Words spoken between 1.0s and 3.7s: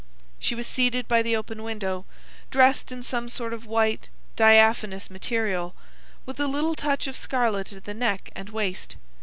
by the open window, dressed in some sort of